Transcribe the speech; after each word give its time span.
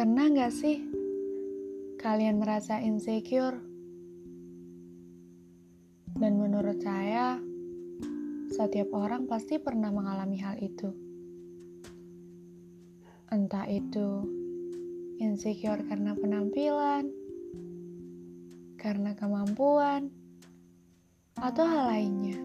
Pernah 0.00 0.32
gak 0.32 0.56
sih 0.56 0.80
kalian 2.00 2.40
merasa 2.40 2.80
insecure? 2.80 3.60
Dan 6.16 6.40
menurut 6.40 6.80
saya, 6.80 7.36
setiap 8.48 8.96
orang 8.96 9.28
pasti 9.28 9.60
pernah 9.60 9.92
mengalami 9.92 10.40
hal 10.40 10.56
itu. 10.56 10.88
Entah 13.28 13.68
itu 13.68 14.24
insecure 15.20 15.84
karena 15.84 16.16
penampilan, 16.16 17.04
karena 18.80 19.12
kemampuan, 19.12 20.08
atau 21.36 21.68
hal 21.68 21.92
lainnya. 21.92 22.40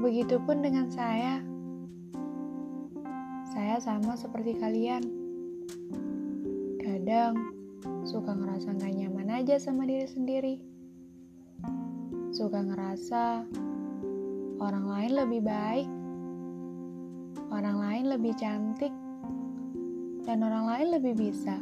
Begitupun 0.00 0.64
dengan 0.64 0.88
saya. 0.88 1.44
Saya 3.54 3.78
sama 3.78 4.18
seperti 4.18 4.58
kalian. 4.58 5.06
Kadang 6.82 7.38
suka 8.02 8.34
ngerasa 8.34 8.74
gak 8.74 8.90
nyaman 8.98 9.30
aja 9.30 9.62
sama 9.62 9.86
diri 9.86 10.10
sendiri. 10.10 10.54
Suka 12.34 12.66
ngerasa 12.66 13.46
orang 14.58 14.86
lain 14.90 15.12
lebih 15.22 15.40
baik, 15.46 15.86
orang 17.54 17.78
lain 17.78 18.04
lebih 18.10 18.34
cantik, 18.34 18.90
dan 20.26 20.42
orang 20.42 20.66
lain 20.66 20.88
lebih 20.98 21.14
bisa. 21.14 21.54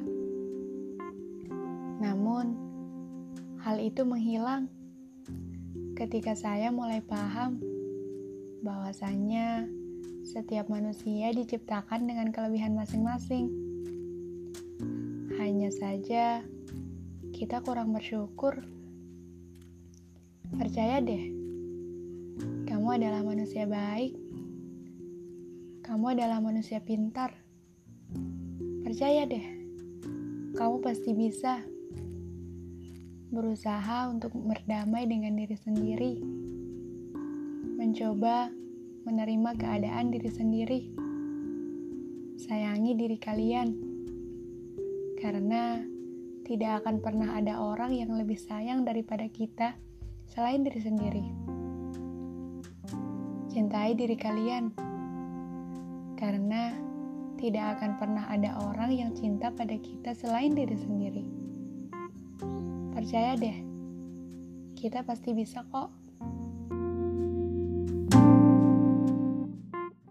Namun, 2.01 2.57
hal 3.61 3.77
itu 3.77 4.01
menghilang 4.09 4.73
ketika 5.93 6.33
saya 6.33 6.73
mulai 6.73 7.05
paham 7.05 7.61
bahwasannya 8.65 9.82
setiap 10.23 10.73
manusia 10.73 11.29
diciptakan 11.35 12.09
dengan 12.09 12.33
kelebihan 12.33 12.73
masing-masing. 12.73 13.53
Hanya 15.37 15.69
saja, 15.69 16.41
kita 17.37 17.61
kurang 17.61 17.93
bersyukur. 17.93 18.65
Percaya 20.57 21.03
deh, 21.05 21.29
kamu 22.65 22.89
adalah 22.97 23.21
manusia 23.21 23.69
baik. 23.69 24.17
Kamu 25.85 26.17
adalah 26.17 26.41
manusia 26.41 26.81
pintar. 26.81 27.37
Percaya 28.87 29.29
deh, 29.29 29.47
kamu 30.57 30.81
pasti 30.81 31.13
bisa 31.13 31.61
berusaha 33.33 34.13
untuk 34.13 34.37
berdamai 34.37 35.09
dengan 35.09 35.33
diri 35.41 35.57
sendiri, 35.57 36.15
mencoba 37.81 38.53
menerima 39.03 39.51
keadaan 39.59 40.15
diri 40.15 40.31
sendiri. 40.31 40.81
Sayangi 42.39 42.99
diri 42.99 43.19
kalian, 43.23 43.69
karena 45.23 45.79
tidak 46.43 46.83
akan 46.83 46.99
pernah 46.99 47.39
ada 47.39 47.63
orang 47.63 47.95
yang 47.95 48.11
lebih 48.19 48.35
sayang 48.35 48.83
daripada 48.83 49.31
kita 49.31 49.79
selain 50.27 50.67
diri 50.67 50.81
sendiri. 50.83 51.25
Cintai 53.53 53.95
diri 53.95 54.19
kalian, 54.19 54.75
karena 56.19 56.75
tidak 57.39 57.79
akan 57.79 57.91
pernah 57.99 58.25
ada 58.27 58.59
orang 58.71 58.91
yang 58.91 59.11
cinta 59.15 59.55
pada 59.55 59.79
kita 59.79 60.15
selain 60.19 60.55
diri 60.55 60.75
sendiri. 60.79 61.25
Percaya 62.91 63.39
deh, 63.39 63.59
kita 64.75 65.07
pasti 65.07 65.31
bisa 65.31 65.63
kok. 65.71 66.02